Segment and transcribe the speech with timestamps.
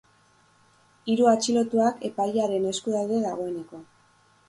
[1.11, 3.87] Hiru atxilotuak epailearen esku daude dagoeneko.